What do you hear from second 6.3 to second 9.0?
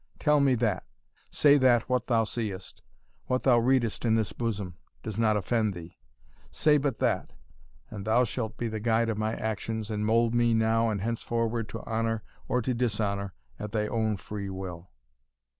say but that, and thou shalt be the